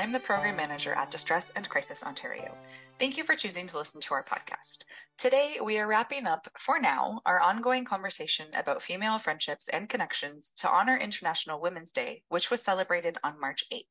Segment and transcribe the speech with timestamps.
[0.00, 2.56] And I am the Program Manager at Distress and Crisis Ontario.
[2.98, 4.84] Thank you for choosing to listen to our podcast.
[5.18, 10.54] Today, we are wrapping up, for now, our ongoing conversation about female friendships and connections
[10.56, 13.84] to honor International Women's Day, which was celebrated on March 8th.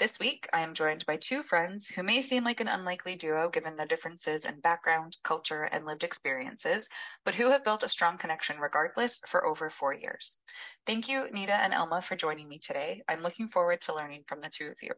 [0.00, 3.50] This week, I am joined by two friends who may seem like an unlikely duo
[3.50, 6.88] given their differences in background, culture, and lived experiences,
[7.22, 10.38] but who have built a strong connection regardless for over four years.
[10.86, 13.02] Thank you, Neta and Elma, for joining me today.
[13.10, 14.92] I'm looking forward to learning from the two of you.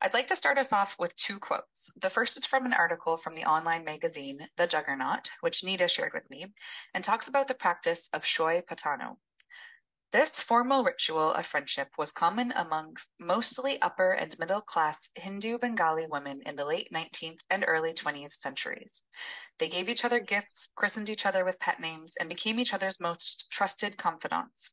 [0.00, 1.90] I'd like to start us off with two quotes.
[2.00, 6.14] The first is from an article from the online magazine The Juggernaut, which Neta shared
[6.14, 6.46] with me,
[6.94, 9.18] and talks about the practice of Shoy Patano,
[10.14, 16.06] this formal ritual of friendship was common among mostly upper and middle class Hindu Bengali
[16.06, 19.02] women in the late 19th and early 20th centuries.
[19.58, 23.00] They gave each other gifts, christened each other with pet names, and became each other's
[23.00, 24.70] most trusted confidants.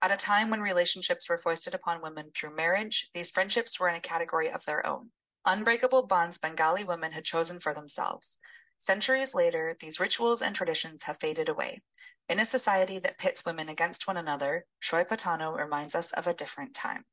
[0.00, 3.96] At a time when relationships were foisted upon women through marriage, these friendships were in
[3.96, 5.10] a category of their own.
[5.44, 8.38] Unbreakable bonds Bengali women had chosen for themselves.
[8.78, 11.82] Centuries later, these rituals and traditions have faded away.
[12.28, 16.34] In a society that pits women against one another, Shoy Patano reminds us of a
[16.34, 17.06] different time.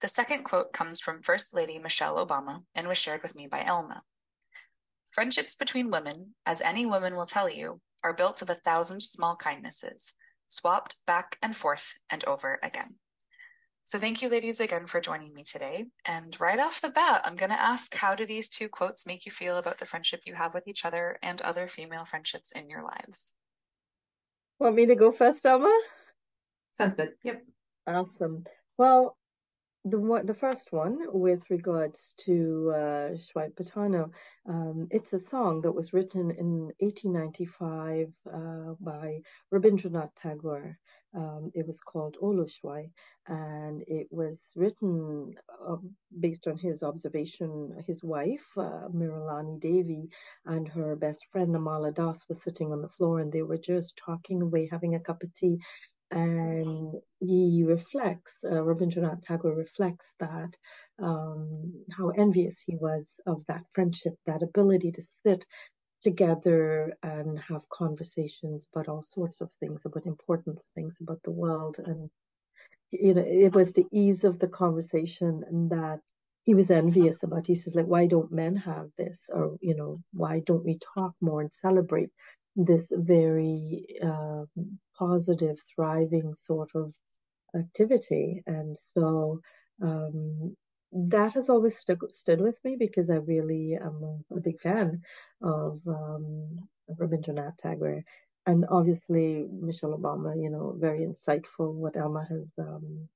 [0.00, 3.64] The second quote comes from First Lady Michelle Obama and was shared with me by
[3.64, 4.04] Elma.
[5.06, 9.36] Friendships between women, as any woman will tell you, are built of a thousand small
[9.36, 10.12] kindnesses,
[10.46, 12.98] swapped back and forth and over again.
[13.86, 15.84] So thank you, ladies, again for joining me today.
[16.06, 19.26] And right off the bat, I'm going to ask how do these two quotes make
[19.26, 22.70] you feel about the friendship you have with each other and other female friendships in
[22.70, 23.34] your lives?
[24.58, 25.78] Want me to go first, Elma?
[26.72, 27.12] Sounds good.
[27.24, 27.44] Yep.
[27.86, 28.44] Awesome.
[28.78, 29.18] Well,
[29.84, 34.10] the the first one with regards to uh, Shoy Patano,
[34.48, 39.20] um, it's a song that was written in 1895 uh, by
[39.52, 40.78] Rabindranath Tagore.
[41.14, 42.90] Um, it was called Olo Shoy,
[43.28, 45.34] and it was written
[45.68, 45.76] uh,
[46.18, 47.76] based on his observation.
[47.86, 50.08] His wife, uh, Mrinalini Devi,
[50.46, 53.96] and her best friend Amala Das was sitting on the floor, and they were just
[53.96, 55.60] talking away, having a cup of tea
[56.14, 60.56] and he reflects, uh, Rabindranath Tagore reflects that
[61.02, 65.44] um, how envious he was of that friendship, that ability to sit
[66.02, 71.78] together and have conversations about all sorts of things, about important things about the world.
[71.84, 72.08] And,
[72.92, 76.00] you know, it was the ease of the conversation and that
[76.44, 77.48] he was envious about.
[77.48, 79.28] He says, like, why don't men have this?
[79.32, 82.10] Or, you know, why don't we talk more and celebrate
[82.56, 84.44] this very uh,
[84.98, 86.94] positive, thriving sort of
[87.56, 88.42] activity.
[88.46, 89.40] And so
[89.82, 90.56] um,
[90.92, 95.02] that has always stood with me because I really am a, big fan
[95.42, 98.04] of, um, Rabindranath Tagore.
[98.46, 103.08] And obviously, Michelle Obama, you know, very insightful what Elma has um,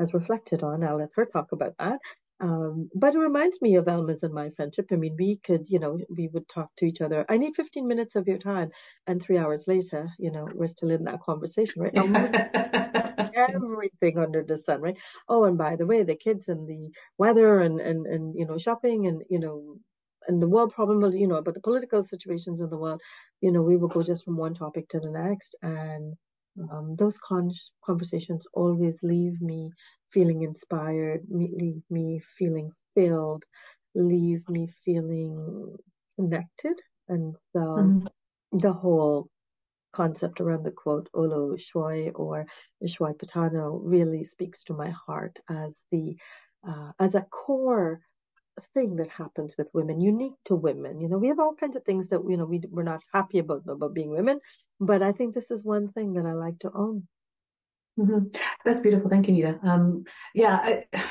[0.00, 0.82] has reflected on.
[0.82, 2.00] I'll let her talk about that.
[2.44, 4.88] Um, but it reminds me of Elma's and my friendship.
[4.92, 7.24] I mean, we could, you know, we would talk to each other.
[7.30, 8.70] I need 15 minutes of your time.
[9.06, 11.94] And three hours later, you know, we're still in that conversation, right?
[13.34, 14.98] everything under the sun, right?
[15.26, 18.58] Oh, and by the way, the kids and the weather and, and, and, you know,
[18.58, 19.78] shopping and, you know,
[20.28, 23.00] and the world problem, you know, about the political situations in the world,
[23.40, 25.54] you know, we would go just from one topic to the next.
[25.62, 26.14] And
[26.70, 27.50] um, those con-
[27.84, 29.70] conversations always leave me
[30.14, 33.44] feeling inspired, leave me feeling filled,
[33.94, 35.76] leave me feeling
[36.16, 36.80] connected.
[37.08, 38.06] And so mm-hmm.
[38.52, 39.28] the whole
[39.92, 42.46] concept around the quote Olo Shoy or
[42.86, 46.16] Shoy Patano really speaks to my heart as the
[46.66, 48.00] uh, as a core
[48.72, 51.00] thing that happens with women, unique to women.
[51.00, 53.38] You know, we have all kinds of things that you know we we're not happy
[53.38, 54.40] about about being women,
[54.80, 57.06] but I think this is one thing that I like to own.
[57.98, 58.36] Mm-hmm.
[58.64, 59.08] That's beautiful.
[59.08, 59.58] Thank you, Neta.
[59.62, 60.04] Um,
[60.34, 61.04] yeah, I,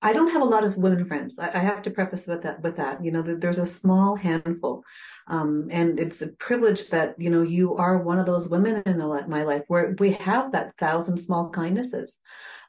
[0.00, 1.38] I don't have a lot of women friends.
[1.38, 2.62] I, I have to preface with that.
[2.62, 4.84] With that, you know, there's a small handful,
[5.28, 8.98] um, and it's a privilege that you know you are one of those women in
[8.98, 12.20] my life where we have that thousand small kindnesses.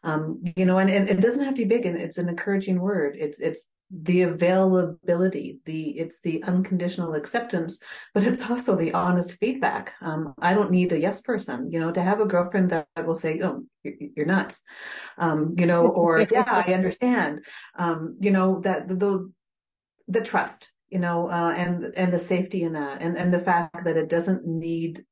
[0.05, 2.79] Um, you know, and, and it doesn't have to be big, and it's an encouraging
[2.79, 3.17] word.
[3.19, 7.81] It's it's the availability, the it's the unconditional acceptance,
[8.13, 9.93] but it's also the honest feedback.
[10.01, 13.15] Um, I don't need a yes person, you know, to have a girlfriend that will
[13.15, 14.61] say, "Oh, you're, nuts,"
[15.17, 17.45] um, you know, or "Yeah, I understand,"
[17.77, 19.31] um, you know, that the
[20.07, 23.85] the trust, you know, uh, and and the safety in that, and and the fact
[23.85, 25.03] that it doesn't need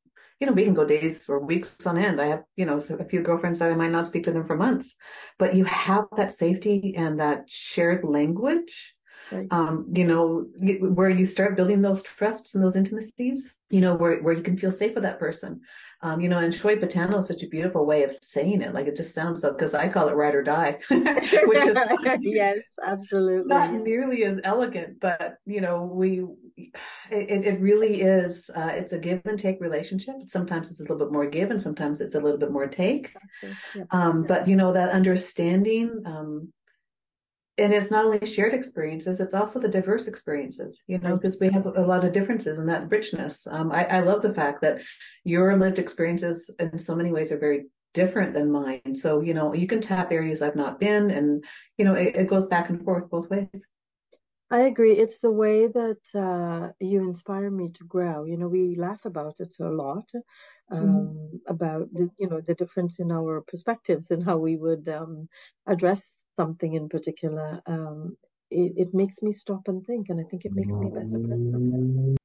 [0.43, 2.19] you know, we can go days or weeks on end.
[2.19, 4.57] I have, you know, a few girlfriends that I might not speak to them for
[4.57, 4.97] months,
[5.39, 8.93] but you have that safety and that shared language.
[9.31, 9.47] Right.
[9.51, 10.47] Um, you know,
[10.81, 14.57] where you start building those trusts and those intimacies, you know, where, where you can
[14.57, 15.61] feel safe with that person.
[16.03, 18.73] Um, you know, and Shway Patano is such a beautiful way of saying it.
[18.73, 21.77] Like it just sounds so because I call it ride or die, which is
[22.19, 26.25] yes, absolutely not nearly as elegant, but you know, we
[27.09, 30.15] it, it really is uh, it's a give and take relationship.
[30.27, 33.15] Sometimes it's a little bit more give and sometimes it's a little bit more take.
[33.91, 36.51] Um, but you know, that understanding um,
[37.57, 41.49] and it's not only shared experiences it's also the diverse experiences you know because we
[41.49, 44.81] have a lot of differences in that richness um, I, I, love the fact that
[45.23, 49.53] your lived experiences in so many ways are very different than mine so you know
[49.53, 51.43] you can tap areas i've not been and
[51.77, 53.67] you know it, it goes back and forth both ways
[54.51, 54.93] I agree.
[54.93, 58.25] It's the way that uh, you inspire me to grow.
[58.25, 60.75] You know, we laugh about it a lot, mm-hmm.
[60.77, 61.37] um, mm-hmm.
[61.47, 65.27] about the, you know the difference in our perspectives and how we would um,
[65.65, 66.03] address
[66.39, 68.17] something in particular, um,
[68.49, 71.19] it, it makes me stop and think, and I think it makes me a better
[71.27, 72.17] person.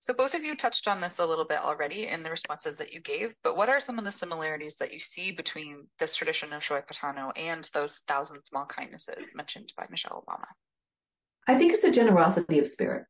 [0.00, 2.92] So, both of you touched on this a little bit already in the responses that
[2.92, 6.52] you gave, but what are some of the similarities that you see between this tradition
[6.52, 10.46] of Shway Patano and those thousand small kindnesses mentioned by Michelle Obama?
[11.46, 13.06] I think it's a generosity of spirit.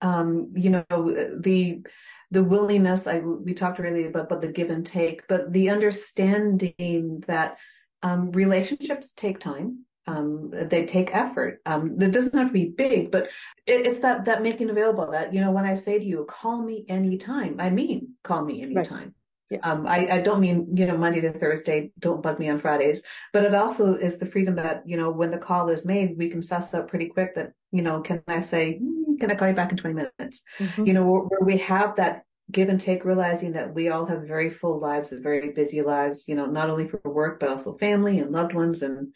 [0.00, 1.82] Um, you know, the
[2.30, 7.24] the willingness I we talked earlier about, about the give and take, but the understanding
[7.26, 7.58] that
[8.02, 9.84] um, relationships take time.
[10.06, 11.60] Um, they take effort.
[11.66, 13.24] Um, it doesn't have to be big, but
[13.66, 15.10] it, it's that that making available.
[15.10, 18.62] That you know, when I say to you, "Call me anytime," I mean, call me
[18.62, 18.98] anytime.
[18.98, 19.12] Right.
[19.50, 19.58] Yeah.
[19.62, 23.04] Um, I, I don't mean, you know, Monday to Thursday, don't bug me on Fridays,
[23.32, 26.28] but it also is the freedom that, you know, when the call is made, we
[26.28, 29.48] can suss out pretty quick that, you know, can I say, hmm, can I call
[29.48, 30.42] you back in 20 minutes?
[30.58, 30.86] Mm-hmm.
[30.86, 34.22] You know, where, where, we have that give and take, realizing that we all have
[34.22, 37.76] very full lives, of very busy lives, you know, not only for work, but also
[37.76, 39.14] family and loved ones and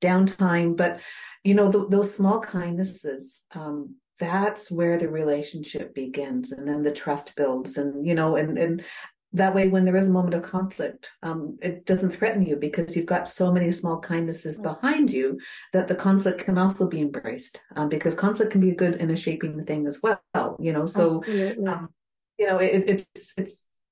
[0.00, 0.76] downtime.
[0.76, 1.00] But,
[1.42, 6.92] you know, th- those small kindnesses, um, that's where the relationship begins and then the
[6.92, 8.84] trust builds and you know and and
[9.32, 12.96] that way when there is a moment of conflict um, it doesn't threaten you because
[12.96, 15.38] you've got so many small kindnesses behind you
[15.72, 19.10] that the conflict can also be embraced um, because conflict can be a good in
[19.10, 20.20] a shaping thing as well
[20.58, 20.86] you know?
[20.86, 21.22] So
[21.68, 21.90] um,
[22.38, 23.82] you know, it, it's it's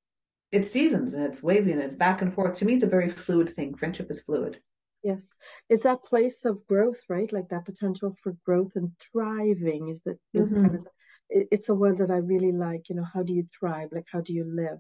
[0.53, 2.57] it's seasons and it's wavy and it's back and forth.
[2.59, 3.75] To me, it's a very fluid thing.
[3.75, 4.61] Friendship is fluid.
[5.03, 5.27] Yes,
[5.69, 7.33] it's that place of growth, right?
[7.33, 9.89] Like that potential for growth and thriving.
[9.89, 10.55] Is that mm-hmm.
[10.55, 10.87] kind of
[11.29, 12.89] it, it's a word that I really like.
[12.89, 13.91] You know, how do you thrive?
[13.93, 14.79] Like how do you live?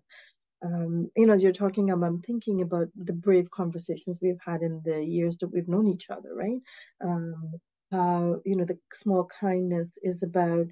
[0.64, 4.62] Um, you know, as you're talking about, I'm thinking about the brave conversations we've had
[4.62, 6.60] in the years that we've known each other, right?
[7.04, 7.52] Um,
[7.92, 10.66] how you know the small kindness is about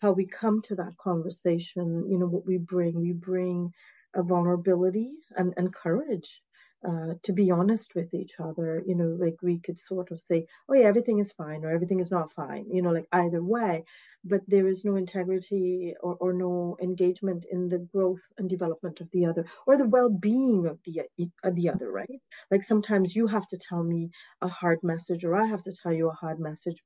[0.00, 3.00] how we come to that conversation, you know, what we bring.
[3.00, 3.72] We bring
[4.14, 6.42] a vulnerability and, and courage
[6.86, 8.82] uh, to be honest with each other.
[8.86, 12.00] You know, like we could sort of say, oh, yeah, everything is fine or everything
[12.00, 13.84] is not fine, you know, like either way.
[14.24, 19.08] But there is no integrity or, or no engagement in the growth and development of
[19.12, 21.02] the other or the well being of the,
[21.44, 22.20] of the other, right?
[22.50, 25.92] Like sometimes you have to tell me a hard message or I have to tell
[25.92, 26.82] you a hard message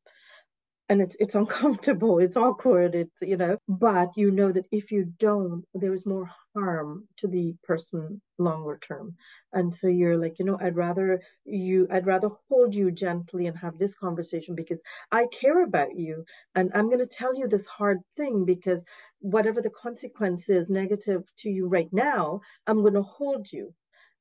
[0.88, 5.04] and it's it's uncomfortable it's awkward it's you know but you know that if you
[5.18, 9.14] don't there is more harm to the person longer term.
[9.52, 13.56] And so you're like you know i'd rather you i'd rather hold you gently and
[13.58, 16.24] have this conversation because i care about you.
[16.54, 18.82] And i'm going to tell you this hard thing because
[19.20, 23.72] whatever the consequence is negative to you right now i'm going to hold you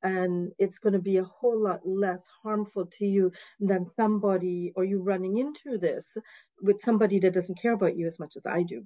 [0.03, 4.83] and it's going to be a whole lot less harmful to you than somebody or
[4.83, 6.17] you running into this
[6.61, 8.83] with somebody that doesn't care about you as much as I do.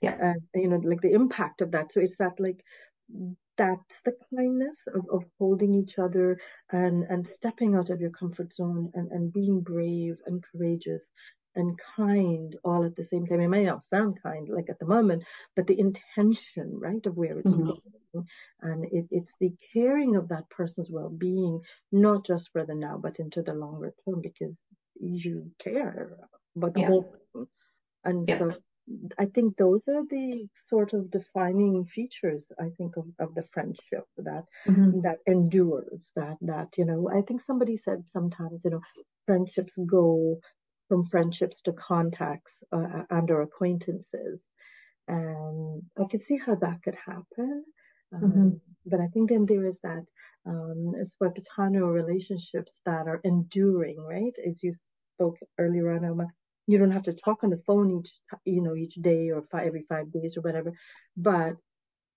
[0.00, 0.16] Yeah.
[0.18, 1.92] And you know, like the impact of that.
[1.92, 2.64] So it's that like
[3.58, 6.38] that's the kindness of, of holding each other
[6.70, 11.12] and and stepping out of your comfort zone and, and being brave and courageous
[11.54, 13.40] and kind all at the same time.
[13.40, 15.24] It may not sound kind like at the moment,
[15.56, 17.70] but the intention, right, of where it's mm-hmm.
[17.70, 18.26] going.
[18.62, 21.60] And it, it's the caring of that person's well being,
[21.92, 24.56] not just for the now, but into the longer term, because
[25.00, 26.16] you care
[26.56, 26.88] about the Yeah.
[26.88, 27.46] whole thing.
[28.04, 28.38] And Yeah.
[28.38, 28.52] so
[29.18, 34.04] I think those are the sort of defining features, I think, of, of the friendship
[34.18, 35.00] that Mhm.
[35.02, 38.80] that endures, that that, you know, I think somebody said sometimes, you know,
[39.26, 40.40] friendships go
[40.90, 44.40] from friendships to contacts uh, and or acquaintances.
[45.08, 47.64] And I could see how that could happen.
[48.14, 48.60] Um, Mhm.
[48.86, 50.04] But I think then there is that
[50.46, 54.36] um, Swepatano relationships that are enduring, right?
[54.48, 54.72] As you
[55.14, 56.28] spoke earlier on, Alma,
[56.68, 58.12] you don't have to talk on the phone each,
[58.44, 60.72] you know, each day or five, every five days or whatever,
[61.16, 61.54] but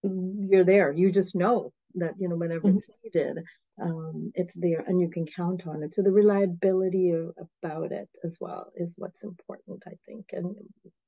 [0.03, 0.91] you're there.
[0.91, 2.79] You just know that, you know, whenever Mhm.
[2.79, 3.43] it's needed,
[3.81, 5.93] um, it's there and you can count on it.
[5.93, 10.27] So the reliability about it as well is what's important, I think.
[10.31, 10.55] And,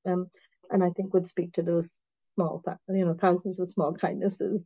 [0.05, 0.27] um,
[0.69, 1.95] and I think would speak to those
[2.33, 4.61] small, you know, thousands of small kindnesses.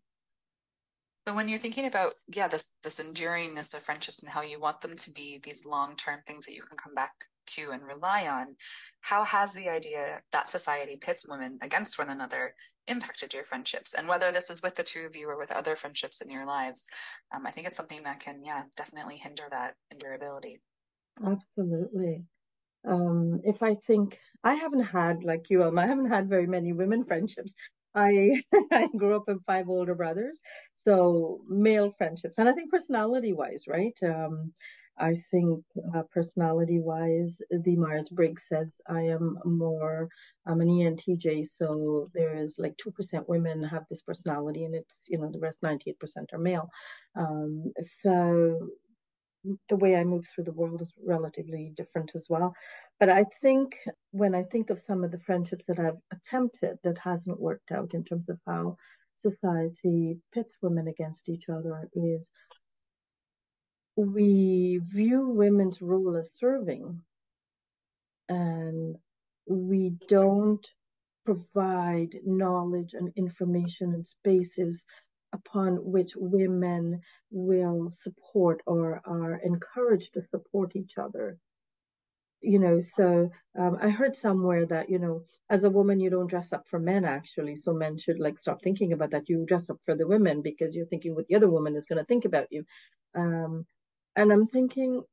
[1.27, 4.81] So when you're thinking about, yeah, this this enduringness of friendships and how you want
[4.81, 7.11] them to be these long-term things that you can come back
[7.47, 8.55] to and rely on,
[9.01, 12.55] how has the idea that society pits women against one another
[12.89, 13.93] impacted your friendships?
[13.93, 16.45] And whether this is with the two of you or with other friendships in your
[16.45, 16.89] lives,
[17.33, 20.59] um, I think it's something that can, yeah, definitely hinder that endurability.
[21.25, 22.23] Absolutely.
[22.85, 26.73] Um, if I think I haven't had like you, Alma, I haven't had very many
[26.73, 27.53] women friendships.
[27.93, 30.39] I I grew up with five older brothers,
[30.75, 33.97] so male friendships, and I think personality wise, right?
[34.03, 34.53] Um,
[34.99, 35.63] I think
[35.95, 40.09] uh, personality wise, the Myers Briggs says I am more
[40.45, 44.99] I'm an ENTJ, so there is like two percent women have this personality, and it's
[45.07, 46.69] you know the rest ninety eight percent are male.
[47.15, 48.69] Um, so
[49.69, 52.53] the way I move through the world is relatively different as well.
[52.99, 53.77] But I think
[54.11, 57.93] when I think of some of the friendships that I've attempted that hasn't worked out
[57.93, 58.75] in terms of how
[59.15, 62.31] society pits women against each other is
[63.99, 67.01] we view women's role as serving
[68.29, 68.95] and
[69.47, 70.65] we don't
[71.25, 74.85] provide knowledge and information and spaces
[75.33, 81.37] upon which women will support or are encouraged to support each other.
[82.41, 86.29] You know, so um, I heard somewhere that, you know, as a woman, you don't
[86.29, 87.57] dress up for men actually.
[87.57, 89.27] So men should like stop thinking about that.
[89.27, 91.99] You dress up for the women because you're thinking what the other woman is going
[91.99, 92.63] to think about you.
[93.13, 93.65] Um,
[94.15, 95.03] and I'm thinking,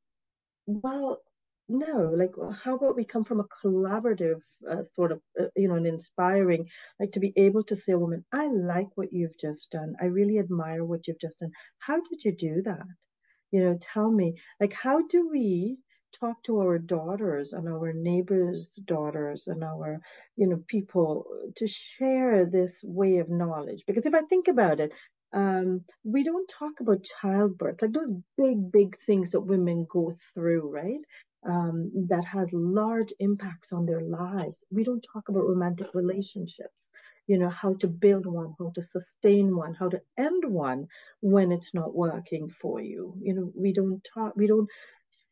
[0.67, 1.21] well,
[1.69, 5.75] no, like how about we come from a collaborative uh, sort of, uh, you know,
[5.75, 6.69] an inspiring,
[7.01, 9.95] like to be able to say, woman, I like what you've just done.
[10.01, 11.51] I really admire what you've just done.
[11.79, 12.87] How did you do that?
[13.51, 15.79] You know, tell me, like, how do we
[16.21, 20.01] talk to our daughters and our neighbors' daughters and our,
[20.37, 21.27] you know, people
[21.57, 23.85] to share this way of knowledge?
[23.87, 24.93] Because if I think about it,
[25.33, 30.71] um, we don't talk about childbirth, like those big, big things that women go through,
[30.71, 31.01] right?
[31.49, 34.65] Um, that has large impacts on their lives.
[34.71, 36.91] We don't talk about romantic relationships,
[37.29, 40.89] you know, how to build one, how to sustain one, how to end one
[41.21, 43.15] when it's not working for you.
[43.23, 44.69] You know, we don't talk, we don't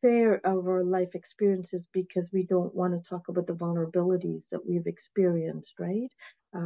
[0.04, 4.87] share our life experiences because we don't want to talk about the vulnerabilities that we've
[4.87, 6.12] experienced, right?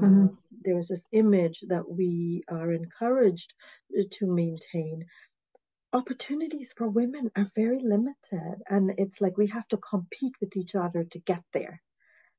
[0.03, 0.29] Mhm.
[0.31, 3.55] Uh, there's this image that we are encouraged
[4.11, 5.07] to maintain.
[5.93, 10.75] Opportunities for women are very limited, and it's like we have to compete with each
[10.75, 11.81] other to get there,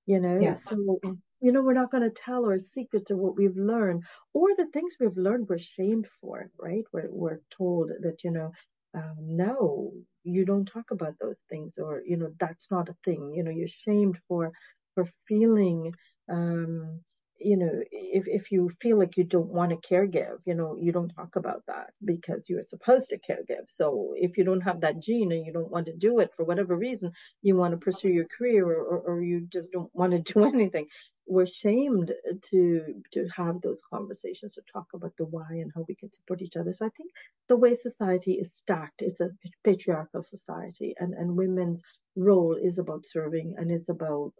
[0.05, 0.39] you know?
[0.41, 0.53] Yeah.
[0.53, 0.99] So,
[1.41, 4.03] you know, we're not going to tell our secrets or what we've learned
[4.33, 6.85] or the things we've learned we're shamed for, right?
[6.93, 8.51] We're, we're told that, you know,
[8.93, 9.91] um, no,
[10.23, 13.33] you don't talk about those things or, you know, that's not a thing.
[13.35, 14.51] You know, you're shamed for,
[14.95, 15.93] for feeling,
[16.29, 17.01] um,
[17.39, 20.75] you know, if, if you feel like you don't want to care give, you know,
[20.77, 23.65] you don't talk about that because you're supposed to care give.
[23.69, 26.43] So if you don't have that gene and you don't want to do it for
[26.43, 30.11] whatever reason, you want to pursue your career or, or, or you just don't want
[30.11, 30.87] to do anything.
[31.29, 32.13] We're shamed
[32.49, 36.41] to to have those conversations to talk about the why and how we can support
[36.41, 36.73] each other.
[36.73, 37.11] So I think
[37.49, 39.29] the way society is stacked, it's a
[39.63, 41.81] patriarchal society, and and women's
[42.15, 44.33] role is about serving and it's about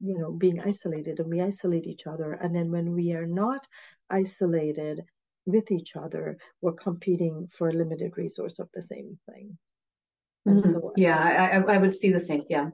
[0.00, 3.66] you know being isolated, and we isolate each other, and then when we are not
[4.10, 5.02] isolated
[5.46, 9.58] with each other, we're competing for a limited resource of the same thing.
[10.46, 10.64] And Mhm.
[10.66, 12.44] so Yeah, I, I I would see the same.
[12.50, 12.70] Yeah.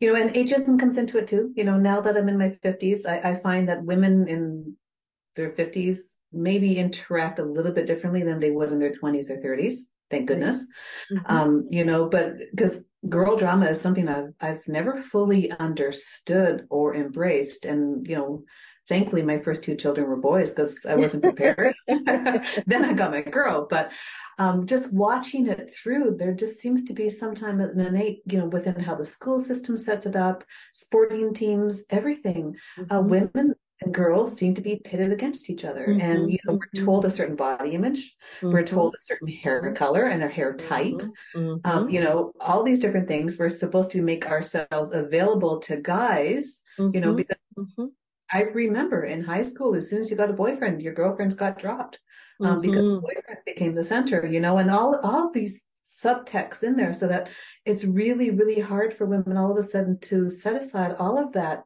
[0.00, 1.52] You know, and ageism comes into it too.
[1.56, 4.76] You know, now that I'm in my 50s, I, I find that women in
[5.36, 9.38] their 50s maybe interact a little bit differently than they would in their 20s or
[9.38, 9.90] 30s.
[10.10, 10.66] Thank goodness.
[11.12, 11.30] Mhm.
[11.30, 16.94] Um, you know, but because girl drama is something I've, I've never fully understood or
[16.94, 17.64] embraced.
[17.64, 18.44] And, you know,
[18.88, 21.74] thankfully my first two children were boys because I wasn't prepared.
[21.86, 23.66] then I got my girl.
[23.68, 23.92] But
[24.38, 28.46] um, just watching it through, there just seems to be sometimes an innate, you know,
[28.46, 32.56] within how the school system sets it up, sporting teams, everything.
[32.78, 32.96] Uh, mm-hmm.
[32.96, 36.00] Uh, women and girls seem to be pitted against each other, mm-hmm.
[36.00, 36.84] and you know, we're mm-hmm.
[36.84, 38.74] told a certain body image, we're mm-hmm.
[38.74, 41.00] told a certain hair color and a hair type.
[41.64, 43.38] Um, you know, all these different things.
[43.38, 46.62] We're supposed to make ourselves available to guys.
[46.78, 47.38] You know, because
[48.30, 51.58] I remember in high school, as soon as you got a boyfriend, your girlfriend's got
[51.58, 51.98] dropped
[52.40, 52.60] um, mm-hmm.
[52.60, 56.92] because the boyfriend became the center, you know, and all all these subtexts in there,
[56.92, 57.28] so that
[57.64, 61.32] it's really really hard for women all of a sudden to set aside all of
[61.32, 61.64] that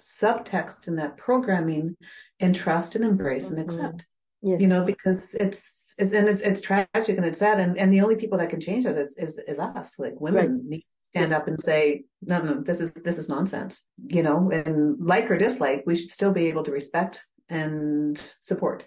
[0.00, 1.96] subtext and that programming
[2.40, 3.56] and trust and embrace mm-hmm.
[3.56, 4.06] and accept.
[4.40, 4.60] Yes.
[4.60, 8.00] You know, because it's it's and it's it's tragic and it's sad, and and the
[8.00, 10.64] only people that can change it is is, is us, like women right.
[10.64, 13.84] need stand up and say, no, no, this is this is nonsense.
[14.06, 18.84] You know, and like or dislike, we should still be able to respect and support.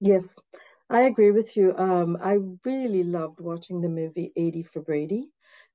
[0.00, 0.24] Yes,
[0.90, 1.76] I agree with you.
[1.76, 5.28] Um, I really loved watching the movie 80 for Brady.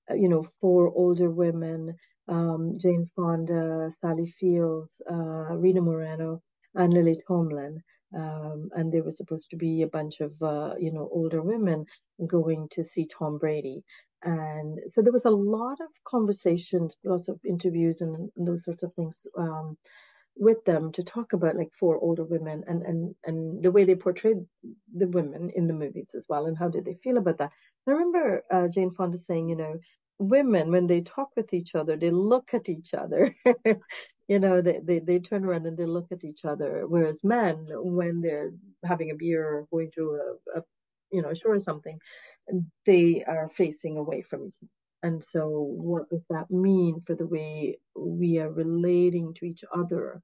[0.09, 1.95] Uh, you know, four older women,
[2.27, 6.41] um, Jane Fonda, Sally Fields, uh, Rita Moreno,
[6.75, 7.81] and Lily Tomlin.
[8.15, 11.85] Um, and there was supposed to be a bunch of, uh, you know, older women
[12.27, 13.83] going to see Tom Brady.
[14.23, 18.83] And so there was a lot of conversations, lots of interviews and, and those sorts
[18.83, 19.77] of things um,
[20.37, 23.95] with them to talk about like four older women and, and, and the way they
[23.95, 24.37] portrayed
[24.95, 27.51] the women in the movies as well and how did they feel about that.
[27.87, 29.75] I remember uh, Jane Fonda saying, you know,
[30.19, 33.35] women when they talk with each other, they look at each other.
[34.27, 36.85] you know, they, they, they turn around and they look at each other.
[36.87, 38.51] Whereas men, when they're
[38.85, 40.19] having a beer or going to
[40.55, 40.63] a, a
[41.11, 41.99] you know, shore or something,
[42.85, 44.53] they are facing away from
[45.03, 50.21] and so, what does that mean for the way we are relating to each other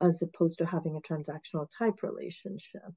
[0.00, 2.92] as opposed to having a transactional type relationship?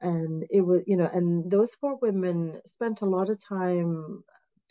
[0.00, 4.24] And it was, you know, and those four women spent a lot of time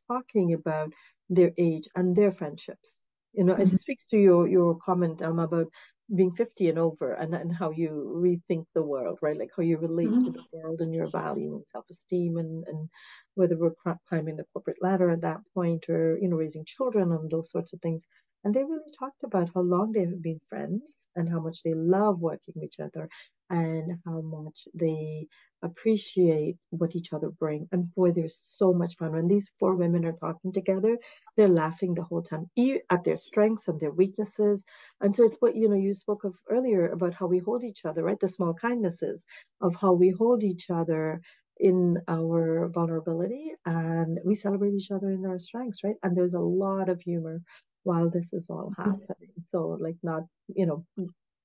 [0.08, 0.94] talking about
[1.30, 2.92] their age and their friendships.
[3.34, 3.76] You know, mm-hmm.
[3.76, 5.68] it speaks to your your comment, Alma, about
[6.14, 9.38] being 50 and over and, and how you rethink the world, right?
[9.38, 10.26] Like how you relate mm-hmm.
[10.26, 12.90] to the world and your value and self-esteem and, and
[13.36, 13.76] whether we're
[14.10, 17.74] climbing the corporate ladder at that point or, you know, raising children and those sorts
[17.74, 18.04] of things.
[18.44, 21.74] And they really talked about how long they have been friends and how much they
[21.74, 23.08] love working with each other
[23.50, 25.28] and how much they
[25.64, 27.70] appreciate what each other bring.
[27.72, 29.14] And boy, there's so much fun.
[29.14, 30.98] When these four women are talking together,
[31.38, 32.50] they're laughing the whole time
[32.90, 34.66] at their strengths and their weaknesses.
[35.00, 37.86] And so it's what, you know, you spoke of earlier about how we hold each
[37.86, 38.20] other, right?
[38.20, 39.24] The small kindnesses
[39.62, 41.22] of how we hold each other
[41.60, 45.96] in our vulnerability and we celebrate each other in our strengths, right?
[46.04, 47.42] And there's a lot of humor
[47.84, 48.92] while this is all mm-hmm.
[48.92, 49.32] happening.
[49.52, 50.24] So, like, not,
[50.56, 50.86] you know,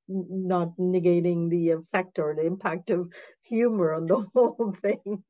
[0.08, 3.08] not negating the effect or the impact of
[3.42, 5.22] humor on the whole thing.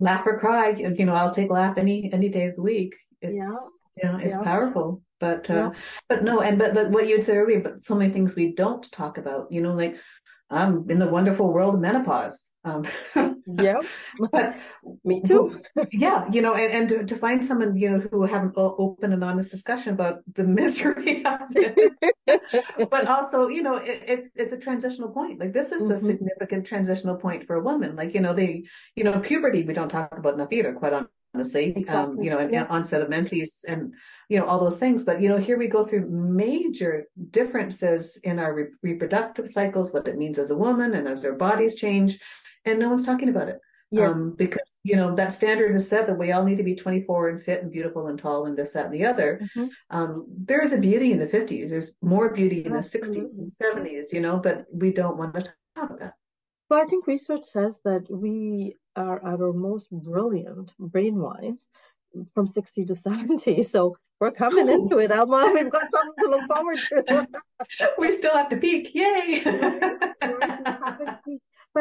[0.00, 2.96] Laugh or cry, you know, I'll take laugh any any day of the week.
[3.20, 3.56] It's yeah.
[4.02, 4.42] you know, it's yeah.
[4.42, 5.02] powerful.
[5.20, 5.70] But uh, yeah.
[6.08, 8.52] but no, and but but what you had said earlier, but so many things we
[8.52, 9.96] don't talk about, you know, like
[10.50, 12.50] I'm in the wonderful world of menopause.
[12.64, 12.86] Um,
[13.46, 13.76] yeah,
[14.32, 14.56] but
[15.04, 15.60] me too.
[15.92, 19.12] yeah, you know, and, and to, to, find someone you know who have an open
[19.12, 24.52] and honest discussion about the misery of it, but also you know it, it's it's
[24.52, 25.40] a transitional point.
[25.40, 25.92] Like this is mm-hmm.
[25.92, 27.96] a significant transitional point for a woman.
[27.96, 30.72] Like you know they you know puberty we don't talk about enough either.
[30.72, 30.94] Quite
[31.34, 32.18] honestly, um, exactly.
[32.18, 32.66] um, you know, yes.
[32.70, 33.92] onset of menses and
[34.28, 38.38] you know all those things but you know here we go through major differences in
[38.38, 42.18] our re- reproductive cycles what it means as a woman and as our bodies change
[42.64, 43.58] and no one's talking about it
[43.90, 44.14] yes.
[44.14, 47.28] Um, because you know that standard is set that we all need to be 24
[47.28, 49.66] and fit and beautiful and tall and this that and the other mm-hmm.
[49.90, 53.50] um, there is a beauty in the 50s there's more beauty in the 60s and
[53.50, 55.42] 70s you know but we don't want to
[55.76, 56.14] talk about that
[56.68, 61.64] well i think research says that we are at our most brilliant brain wise
[62.32, 65.50] from 60 to 70 so we're coming into it, Alma.
[65.52, 67.26] We've got something to look forward to.
[67.98, 68.94] we still have to peak.
[68.94, 69.42] Yay!
[69.42, 70.14] but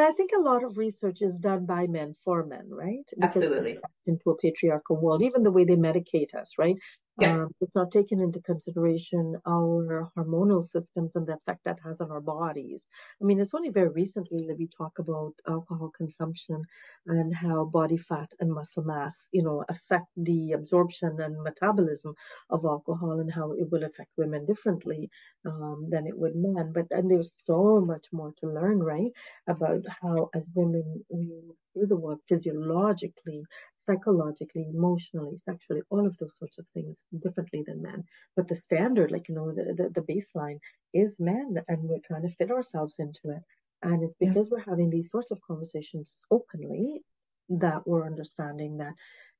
[0.02, 3.06] I think a lot of research is done by men for men, right?
[3.16, 3.78] Because Absolutely.
[4.08, 6.78] Into a patriarchal world, even the way they medicate us, right?
[7.18, 7.38] Yeah.
[7.44, 12.10] Um, it's not taken into consideration our hormonal systems and the effect that has on
[12.12, 12.88] our bodies.
[13.22, 16.64] I mean, it's only very recently that we talk about alcohol consumption
[17.06, 22.16] and how body fat and muscle mass, you know, affect the absorption and metabolism
[22.50, 25.10] of alcohol and how it will affect women differently
[25.46, 26.72] um, than it would men.
[26.74, 29.12] But and there's so much more to learn, right,
[29.48, 31.32] about how as women we
[31.74, 33.44] through the world physiologically,
[33.78, 38.04] psychologically, emotionally, sexually, all of those sorts of things differently than men.
[38.36, 40.60] But the standard, like, you know, the, the, the baseline
[40.94, 43.42] is men, and we're trying to fit ourselves into it.
[43.82, 44.58] And it's because yeah.
[44.58, 47.04] we're having these sorts of conversations openly
[47.50, 48.94] that we're understanding that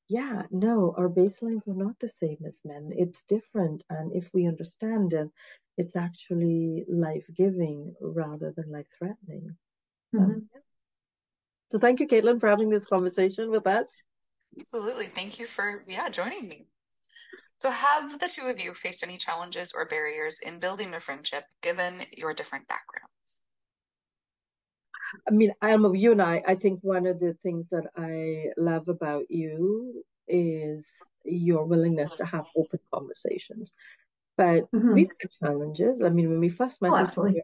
[0.10, 2.92] yeah, no, our baselines are not the same as men.
[2.92, 3.84] It's different.
[3.90, 5.30] And if we understand it,
[5.78, 9.58] it's actually life giving rather than life threatening.
[10.14, 10.48] So, Mhm.
[10.54, 10.62] yeah.
[11.72, 13.88] so thank you, Caitlin, for having this conversation with us.
[14.56, 15.08] Absolutely.
[15.08, 16.68] Thank you for, yeah, joining me.
[17.64, 21.46] So, have the two of you faced any challenges or barriers in building a friendship
[21.62, 23.46] given your different backgrounds?
[25.26, 28.48] I mean, I'm Alma, you and I, I think one of the things that I
[28.58, 30.86] love about you is
[31.24, 33.72] your willingness to have open conversations.
[34.36, 34.94] But Mhm.
[34.94, 36.02] we've had challenges.
[36.02, 37.44] I mean, when we first met Oh, absolutely.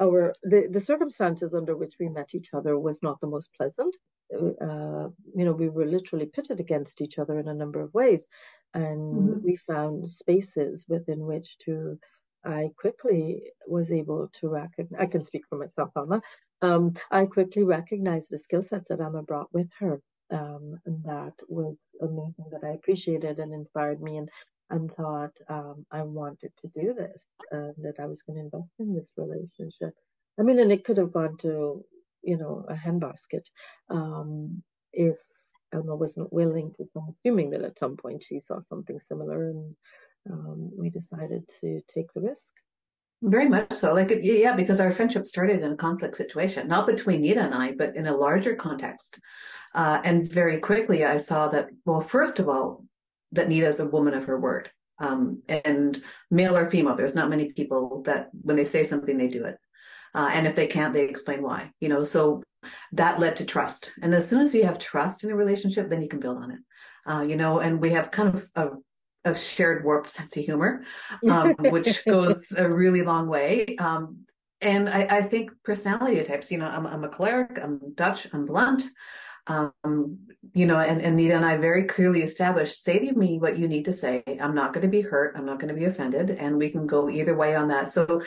[0.00, 3.96] Our the, the circumstances under which we met each other was not the most pleasant.
[4.34, 8.26] Uh, you know, we were literally pitted against each other in a number of ways,
[8.74, 9.44] and Mhm.
[9.44, 11.98] we found spaces within which to.
[12.44, 15.00] I quickly was able to recognize.
[15.02, 16.22] I can speak for myself, Alma.
[16.62, 21.34] Um, I quickly recognized the skill sets that Emma brought with her, um, and that
[21.48, 22.46] was amazing.
[22.52, 24.30] That I appreciated and inspired me, and
[24.70, 28.72] and thought um, I wanted to do this, and that I was going to invest
[28.78, 29.94] in this relationship.
[30.38, 31.84] I mean, and it could have gone to,
[32.22, 33.44] you know, a handbasket
[33.90, 35.16] um, if
[35.72, 36.84] Elma wasn't willing to.
[36.86, 39.76] So I'm assuming that at some point she saw something similar, and
[40.30, 42.46] um, we decided to take the risk.
[43.22, 43.92] Very much so.
[43.92, 47.72] Like, yeah, because our friendship started in a conflict situation, not between Neta and I,
[47.72, 49.18] but in a larger context.
[49.74, 52.84] Uh, and very quickly, I saw that, well, first of all,
[53.32, 54.70] that Neta is a woman of her word.
[54.98, 59.28] Um, and male or female, there's not many people that when they say something, they
[59.28, 59.56] do it.
[60.14, 62.42] Uh, and if they can't, they explain why, you know, so
[62.92, 63.92] that led to trust.
[64.02, 66.50] And as soon as you have trust in a relationship, then you can build on
[66.50, 66.58] it.
[67.06, 68.68] Uh, you know, and we have kind of a,
[69.24, 70.84] a shared warped sense of humor,
[71.28, 73.76] um, which goes a really long way.
[73.78, 74.26] Um,
[74.60, 78.44] and I, I think personality types, you know, I'm, I'm a choleric, I'm Dutch, I'm
[78.44, 78.82] blunt.
[79.50, 80.18] Um,
[80.54, 83.66] you know, and, and Neta and I very clearly established, say to me what you
[83.66, 84.22] need to say.
[84.40, 85.34] I'm not going to be hurt.
[85.36, 86.30] I'm not going to be offended.
[86.30, 87.90] And we can go either way on that.
[87.90, 88.22] So,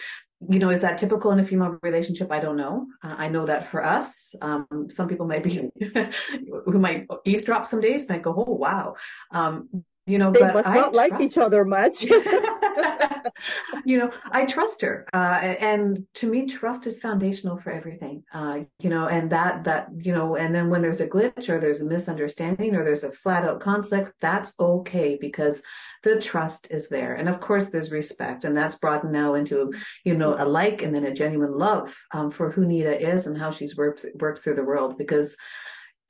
[0.50, 2.32] you know, is that typical in a female relationship?
[2.32, 2.88] I don't know.
[3.04, 5.70] Uh, I know that for us, um, some people might be,
[6.66, 8.96] who might eavesdrop some days might go, oh, wow.
[9.32, 12.04] Um, you know, They but must I not like each other much.
[13.86, 15.08] you know, I trust her.
[15.14, 18.24] Uh, and to me, trust is foundational for everything.
[18.34, 21.58] Uh, you know, and that, that, you know, and then when there's a glitch or
[21.58, 25.64] there's a misunderstanding or there's a flat out conflict, that's okay because
[26.04, 27.16] the trust is there.
[27.16, 29.72] And of course, there's respect and that's brought now into,
[30.04, 33.38] you know, a like and then a genuine love, um, for who Neta is and
[33.38, 35.38] how she's worked, worked through the world because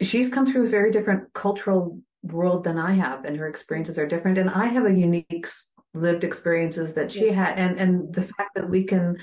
[0.01, 4.07] she's come through a very different cultural world than I have, and her experiences are
[4.07, 4.37] different.
[4.37, 5.47] And I have a unique
[5.93, 9.17] lived experiences that she had, and and the fact that we can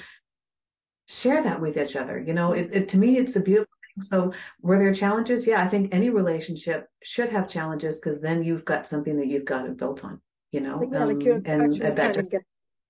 [1.08, 4.02] share that with each other, you know, it, it to me it's a beautiful thing.
[4.02, 5.46] So were there challenges?
[5.46, 9.44] Yeah, I think any relationship should have challenges because then you've got something that you've
[9.44, 10.20] got it built on,
[10.52, 10.88] you know.
[10.92, 12.42] Yeah, like you're Um, and actually that trying to just get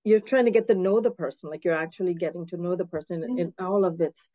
[0.04, 2.86] you're trying to get to know the person like you're actually getting to know the
[2.86, 3.44] person in, Yeah.
[3.44, 4.28] in all of its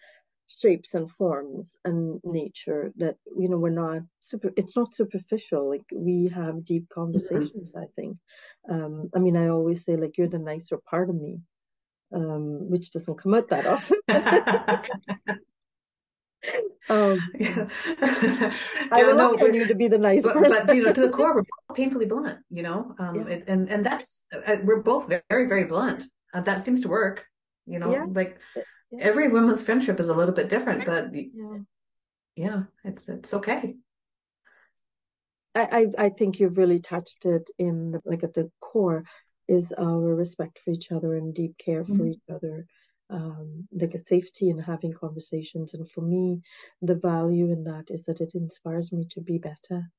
[0.48, 5.70] shapes and forms and nature that you know we're not super it's not superficial.
[5.70, 8.18] Like we have deep conversations i think.
[8.70, 11.40] Um i mean i always say like you're the nicer part of me
[12.14, 13.98] um which doesn't come out that often.
[16.88, 17.68] Um yeah.
[18.92, 20.94] i rely no, on but- you to be the nice but, person but you know
[20.94, 22.94] to the core we're both painfully blunt you know?
[23.00, 23.28] Um Yeah.
[23.34, 26.04] it, and and that's uh, we're both very very blunt.
[26.34, 27.26] Uh, that seems to work
[27.66, 27.92] you know?
[27.92, 28.06] Yeah.
[28.12, 28.38] like
[28.98, 29.06] Yeah.
[29.06, 31.58] every woman's friendship is a little bit different but yeah
[32.36, 33.76] yeah it's it's okay
[35.56, 39.04] I, I I think you've really touched it in the, like at the core
[39.48, 42.12] is our respect for each other and deep care for Mhm.
[42.14, 42.66] each other,
[43.10, 45.74] um, like a safety in having conversations.
[45.74, 46.42] And for me,
[46.82, 49.92] the value in that is that it inspires me to be better.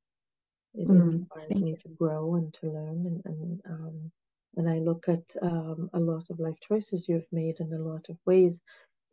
[0.74, 3.06] It Mm, inspires me to grow and to learn.
[3.06, 4.12] And and um,
[4.56, 8.06] and I look at um, a lot of life choices you've made and a lot
[8.08, 8.62] of ways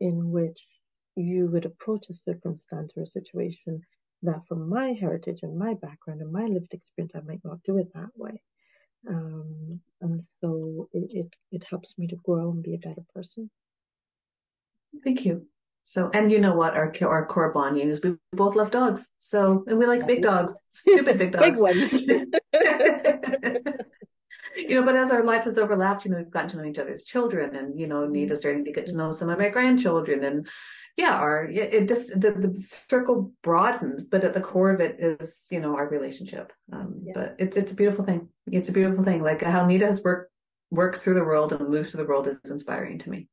[0.04, 0.66] in which
[1.16, 3.82] you would approach a circumstance or a situation
[4.22, 7.78] that from my heritage and my background and my lived experience, I might not do
[7.78, 8.42] it that way.
[9.08, 13.50] Um, and so it, it, it helps me to grow and be a better person.
[15.02, 15.46] thank you
[15.82, 19.64] so and you know what our our core bonding is we both love dogs so
[19.66, 21.92] and we like big dogs stupid big dogs Big ones.
[24.68, 26.78] you know, but as our lives has overlapped, you know, we've gotten to know each
[26.78, 30.24] other's children, and you know, Neta's starting to get to know some of my grandchildren,
[30.24, 30.48] and
[30.96, 34.96] yeah, our it, it just the, the circle broadens, but at the core of it
[34.98, 36.52] is you know our relationship.
[36.72, 37.12] Um, Yeah.
[37.14, 38.28] But it's it's a beautiful thing.
[38.46, 39.22] It's a beautiful thing.
[39.22, 40.30] Like how Neta has worked
[40.70, 43.28] works through the world and moves through the world is inspiring to me.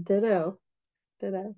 [0.00, 0.58] Ditto.
[1.20, 1.54] Ditto.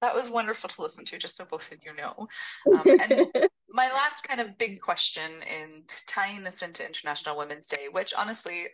[0.00, 2.28] That was wonderful to listen to, just so both of you know.
[2.72, 7.88] Um, and my last kind of big question in tying this into International Women's Day,
[7.90, 8.66] which honestly,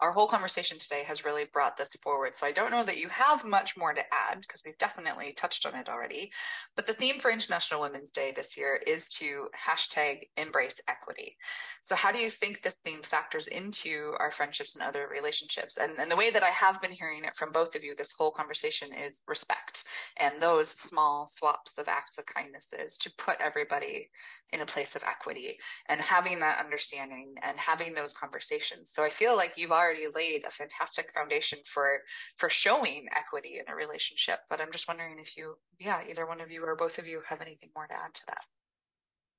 [0.00, 2.34] our whole conversation today has really brought this forward.
[2.34, 5.64] So I don't know that you have much more to add because we've definitely touched
[5.64, 6.32] on it already.
[6.74, 11.36] But the theme for International Women's Day this year is to hashtag embrace equity.
[11.82, 15.78] So how do you think this theme factors into our friendships and other relationships?
[15.78, 18.12] And, and the way that I have been hearing it from both of you this
[18.12, 19.84] whole conversation is respect
[20.16, 24.10] and those small swaps of acts of kindnesses to put everybody
[24.52, 28.90] in a place of equity and having that understanding and having those conversations.
[28.90, 32.00] So I feel like you've already laid a fantastic foundation for
[32.36, 34.40] for showing equity in a relationship.
[34.50, 37.22] But I'm just wondering if you, yeah, either one of you or both of you
[37.26, 38.44] have anything more to add to that.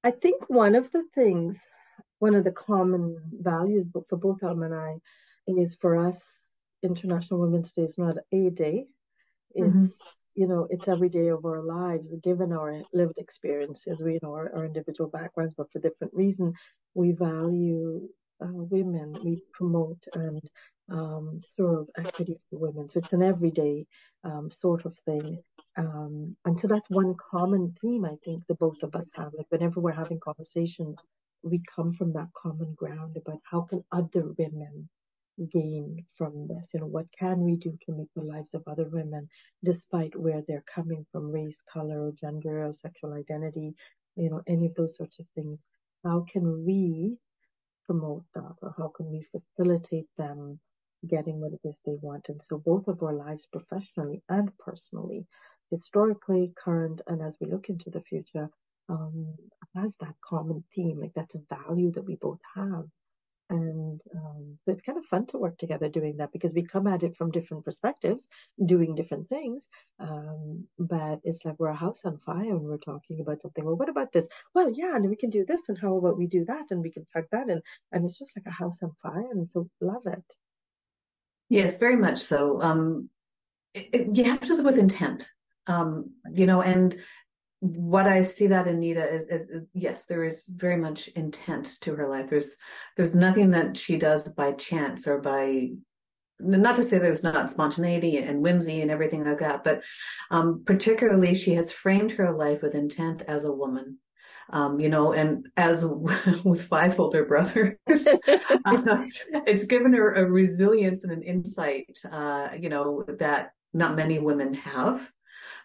[0.04, 1.58] I think one of the things,
[2.20, 4.96] one of the common values for both Elma and I
[5.48, 8.88] is for us, International Women's Day is not a day.
[9.56, 9.86] It's mm-hmm
[10.36, 14.34] you know, it's every day of our lives, given our lived experiences, we you know
[14.34, 16.56] our, our individual backgrounds, but for different reasons,
[16.94, 18.08] we value
[18.42, 20.42] uh, women, we promote and
[20.90, 22.90] um, serve equity for women.
[22.90, 23.86] So it's an everyday
[24.24, 25.42] um, sort of thing.
[25.78, 29.34] Um, and so that's one common theme I think the both of us have.
[29.38, 30.98] Like whenever we're having conversations,
[31.42, 34.90] we come from that common ground about how can other women
[35.52, 36.70] gain from this?
[36.74, 39.28] You know, what can we do to make the lives of other women,
[39.64, 43.74] despite where they're coming from, race, color, gender, or sexual identity,
[44.16, 45.64] you know, any of those sorts of things?
[46.04, 47.18] How can we
[47.86, 50.60] promote that, or how can we facilitate them
[51.10, 52.30] getting what it is they want?
[52.30, 55.26] And so, both of our lives, professionally and personally,
[55.72, 58.50] historically, current, and as we look into the future,
[58.90, 59.34] um,
[59.76, 61.00] has that common theme.
[61.00, 62.86] Like that's a value that we both have
[63.50, 67.04] and um, it's kind of fun to work together doing that because we come at
[67.04, 68.28] it from different perspectives,
[68.66, 69.68] doing different things.
[70.00, 73.64] Um, but it's like we're a house on fire and we're talking about something.
[73.64, 74.28] Well, what about this?
[74.56, 76.92] Well, yeah, and we can do this, and how about we do that, and we
[76.92, 80.06] can tug that, and and it's just like a house on fire, and so love
[80.06, 80.24] it.
[81.50, 82.62] Yes, very much so.
[82.62, 83.10] Um,
[83.74, 85.30] it, it, you have to with intent,
[85.68, 86.98] um, you know, and
[87.64, 91.96] what I see that Anita is, is, is, yes, there is very much intent to
[91.96, 92.30] her life.
[92.30, 92.58] There's
[92.98, 95.70] there's nothing that she does by chance or by
[96.42, 99.82] not to say there's not spontaneity and whimsy and everything like that, but
[100.30, 104.00] um, particularly she has framed her life with intent as a woman.
[104.50, 105.86] Um, you know, and as
[106.44, 109.06] with five older brothers, uh,
[109.48, 114.54] it's given her a resilience and an insight, uh, you know, that not many women
[114.54, 115.10] have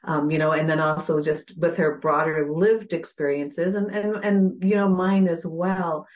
[0.05, 4.65] um, you know, and then also just with her broader lived experiences and and and
[4.65, 6.07] you know mine as well.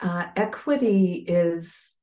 [0.00, 1.94] Uh, equity is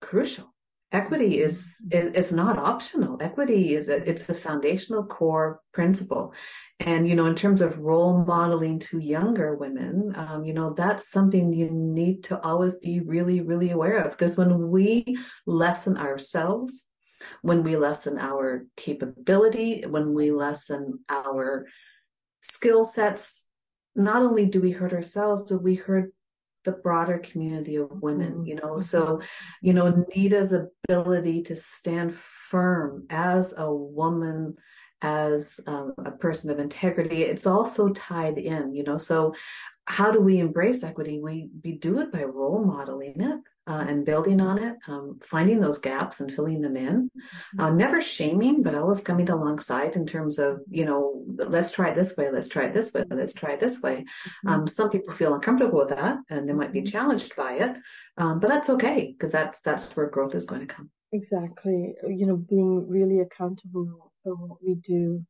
[0.00, 0.52] crucial.
[0.92, 3.20] Equity is, is is not optional.
[3.20, 6.32] Equity is a, it's a foundational core principle,
[6.78, 11.10] and you know, in terms of role modeling to younger women, um, you know, that's
[11.10, 16.86] something you need to always be really, really aware of because when we lessen ourselves
[17.42, 21.66] when we lessen our capability, when we lessen our
[22.40, 23.48] skill sets,
[23.94, 26.12] not only do we hurt ourselves, but we hurt
[26.64, 28.46] the broader community of women, mm-hmm.
[28.46, 28.80] you know.
[28.80, 29.20] So,
[29.62, 32.14] you know, Neta's ability to stand
[32.50, 34.56] firm as a woman,
[35.00, 38.98] as um, a person of integrity, it's also tied in, you know.
[38.98, 39.34] So,
[39.86, 41.20] how do we embrace equity?
[41.20, 45.60] We we do it by role modeling it uh, and building on it, um, finding
[45.60, 47.10] those gaps and filling them in.
[47.10, 47.60] Mm-hmm.
[47.60, 51.96] Uh, never shaming, but always coming alongside in terms of, you know, let's try it
[51.96, 54.04] this way, let's try it this way, let's try it this way.
[54.04, 54.48] Mm-hmm.
[54.48, 56.90] Um, some people feel uncomfortable with that and they might be mm-hmm.
[56.90, 57.76] challenged by it,
[58.18, 60.90] um, but that's okay because that's that's where growth is going to come.
[61.12, 65.24] Exactly, you know, being really accountable for what we do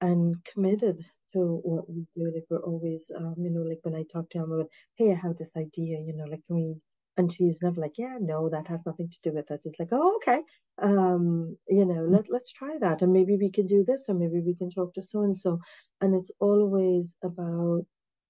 [0.00, 2.30] and committed to what we do.
[2.34, 5.14] Like we're always, um, you know, like when I talk to him about, hey, I
[5.26, 6.76] have this idea, you know, like can we
[7.18, 9.66] and she's never like, yeah, no, that has nothing to do with us.
[9.66, 10.40] It's like, oh, okay,
[10.80, 14.40] um, you know, let let's try that, and maybe we can do this, or maybe
[14.40, 15.58] we can talk to so and so,
[16.00, 17.82] and it's always about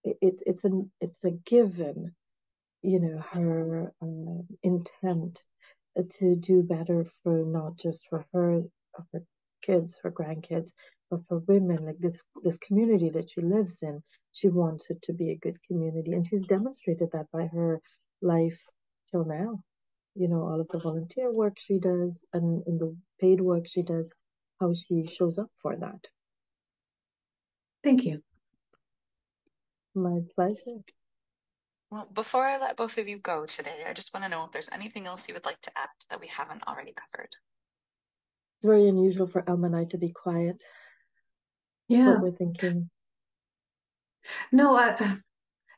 [0.05, 2.15] it, it's a it's a given,
[2.83, 5.43] you know, her uh, intent
[6.11, 8.63] to do better for not just for her,
[9.13, 9.23] her
[9.69, 10.71] kids, her grandkids,
[11.11, 14.03] but for women, like this this community that she lives in,
[14.33, 17.81] she wants it to be a good community, and she's demonstrated that by her
[18.23, 18.61] life
[19.11, 19.63] till now.
[20.15, 23.83] You know, all of the volunteer work she does and, and the paid work she
[23.83, 24.13] does,
[24.61, 26.09] how she shows up for that.
[27.85, 28.23] Thank you.
[29.95, 30.83] My pleasure.
[31.91, 34.53] Well, before I let both of you go today, I just want to know if
[34.53, 37.31] there's anything else you would like to add that we haven't already covered.
[38.59, 40.65] It's very unusual for Elma and I to be quiet
[41.89, 42.11] yeah.
[42.11, 42.91] what we're thinking.
[44.53, 45.17] No, uh,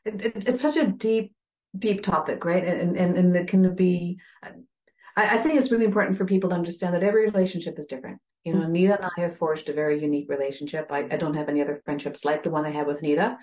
[0.05, 1.33] it, it, it's such a deep,
[1.77, 2.63] deep topic, right?
[2.65, 4.19] And and and it can be.
[4.43, 8.19] I, I, think it's really important for people to understand that every relationship is different.
[8.43, 8.71] You know, mm-hmm.
[8.71, 10.87] Neta and I have forged a very unique relationship.
[10.89, 13.37] I, I don't have any other friendships like the one I have with Neta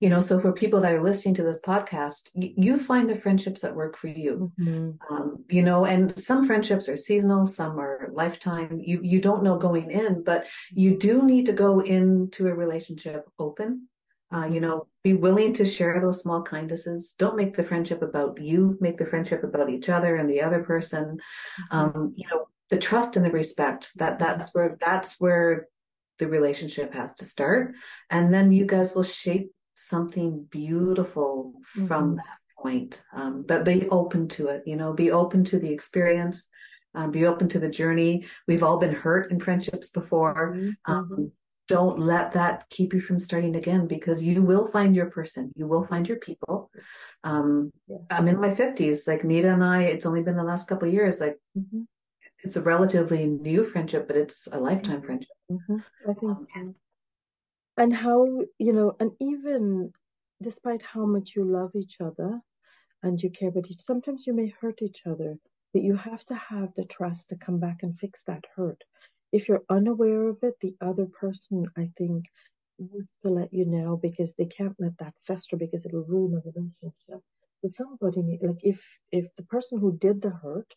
[0.00, 3.16] you know so for people that are listening to this podcast you, you find the
[3.16, 4.52] friendships that work for you.
[4.58, 5.14] Mm-hmm.
[5.14, 8.80] um, you know and some friendships are seasonal some are lifetime.
[8.82, 13.28] You you don't know going in but you do need to go into a relationship
[13.38, 13.88] open.
[14.30, 17.14] Uh, you know be willing to share those small kindnesses.
[17.18, 20.62] Don't make the friendship about you make the friendship about each other and the other
[20.62, 21.18] person.
[21.72, 21.76] Mm-hmm.
[21.76, 25.68] um, you know the trust and the respect that that's where that's where
[26.18, 27.74] the relationship has to start.
[28.10, 31.86] And then you guys will shape something beautiful mm-hmm.
[31.86, 33.02] from that point.
[33.12, 36.48] Um, but be open to it, you know, be open to the experience,
[36.94, 38.26] um, be open to the journey.
[38.46, 40.54] We've all been hurt in friendships before.
[40.54, 40.92] Mm-hmm.
[40.92, 41.32] Um,
[41.68, 45.52] don't let that keep you from starting again because you will find your person.
[45.54, 46.70] You will find your people.
[47.24, 47.98] Um, yeah.
[48.10, 49.06] I'm in my 50s.
[49.06, 51.20] Like Neta and I, it's only been the last couple of years.
[51.20, 51.82] Like mm-hmm.
[52.42, 55.36] it's a relatively new friendship, but it's a lifetime friendship.
[55.52, 55.76] Mm-hmm.
[56.08, 56.74] I think so
[57.78, 58.26] and how
[58.58, 59.92] you know and even
[60.42, 62.40] despite how much you love each other
[63.04, 65.38] and you care about each sometimes you may hurt each other
[65.74, 68.82] but you have to have the trust to come back and fix that hurt.
[69.32, 72.26] If you're unaware of it the other person i think
[72.80, 76.42] needs to let you know because they can't let that fester because it'll ruin a
[76.50, 77.22] relationship.
[77.62, 80.74] So somebody like if if the person who did the hurt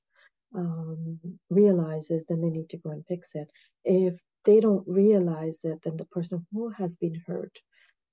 [0.55, 3.51] um, realizes, then they need to go and fix it.
[3.85, 7.57] If they don't realize it, then the person who has been hurt,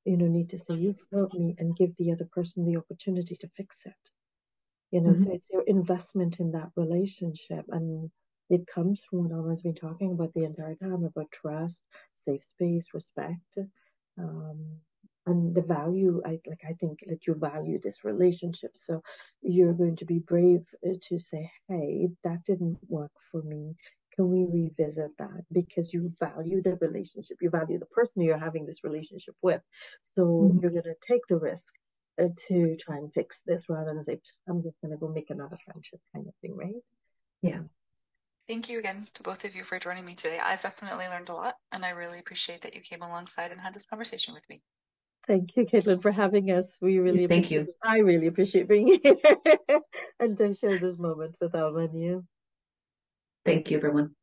[0.05, 3.37] you know, need to say, "You've hurt me," and give the other person the opportunity
[3.37, 3.95] to fix it.
[4.91, 5.23] You know, mm-hmm.
[5.23, 8.11] so it's your investment in that relationship, and
[8.51, 11.79] it comes from what Elma's been talking about the entire time about trust,
[12.15, 13.59] safe space, respect.
[14.19, 14.81] Um,
[15.29, 19.03] and the value i like i think that you value this relationship so
[19.43, 23.75] you're going to be brave uh, to say hey that didn't work for me
[24.15, 28.67] can we revisit that because you value the relationship you value the person you're having
[28.67, 29.63] this relationship with
[30.03, 30.59] so mm-hmm.
[30.61, 31.73] you're going to take the risk
[32.21, 35.31] uh, to try and fix this rather than say i'm just going to go make
[35.31, 36.83] another friendship kind of thing right
[37.43, 37.61] yeah
[38.49, 40.39] Thank you again to both of you for joining me today.
[40.43, 43.75] I've definitely learned a lot, and I really appreciate that you came alongside and had
[43.75, 44.63] this conversation with me.
[45.29, 46.79] Thank you, Caitlin, for having us.
[46.81, 47.69] We really thank you.
[47.85, 49.17] I really appreciate being here
[50.19, 52.25] and to share this moment with Elma and you.
[53.45, 54.15] Thank you, everyone.